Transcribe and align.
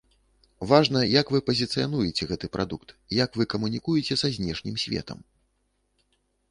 Важна, 0.69 1.01
як 1.21 1.27
вы 1.35 1.41
пазіцыянуеце 1.49 2.23
гэты 2.31 2.49
прадукт, 2.57 2.89
як 3.23 3.29
вы 3.41 3.49
камунікуеце 3.55 4.13
са 4.25 4.35
знешнім 4.41 4.75
светам. 4.87 5.19